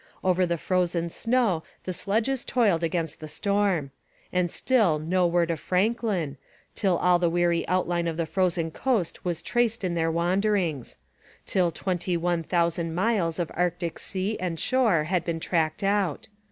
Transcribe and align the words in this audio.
Over 0.23 0.47
the 0.47 0.57
frozen 0.57 1.11
snow 1.11 1.61
the 1.83 1.93
sledges 1.93 2.43
toiled 2.43 2.83
against 2.83 3.19
the 3.19 3.27
storm. 3.27 3.91
And 4.33 4.49
still 4.49 4.97
no 4.97 5.27
word 5.27 5.51
of 5.51 5.59
Franklin, 5.59 6.37
till 6.73 6.97
all 6.97 7.19
the 7.19 7.29
weary 7.29 7.67
outline 7.67 8.07
of 8.07 8.17
the 8.17 8.25
frozen 8.25 8.71
coast 8.71 9.23
was 9.23 9.43
traced 9.43 9.83
in 9.83 9.93
their 9.93 10.09
wanderings: 10.09 10.97
till 11.45 11.69
twenty 11.69 12.17
one 12.17 12.41
thousand 12.41 12.95
miles 12.95 13.37
of 13.37 13.51
Arctic 13.53 13.99
sea 13.99 14.39
and 14.39 14.59
shore 14.59 15.03
had 15.03 15.23
been 15.23 15.39
tracked 15.39 15.83
out. 15.83 16.27